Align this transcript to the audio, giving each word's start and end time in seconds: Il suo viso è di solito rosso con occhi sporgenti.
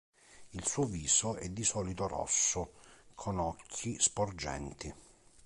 Il 0.53 0.65
suo 0.65 0.85
viso 0.85 1.35
è 1.35 1.47
di 1.49 1.63
solito 1.63 2.07
rosso 2.07 2.71
con 3.13 3.37
occhi 3.37 3.99
sporgenti. 3.99 4.91